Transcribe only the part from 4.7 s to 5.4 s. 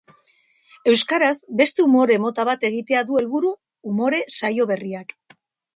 berriak.